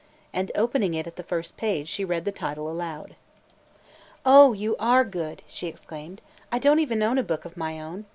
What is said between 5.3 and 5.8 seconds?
she